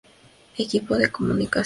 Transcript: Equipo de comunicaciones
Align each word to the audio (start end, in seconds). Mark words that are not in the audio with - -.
Equipo 0.57 0.97
de 0.97 1.11
comunicaciones 1.11 1.59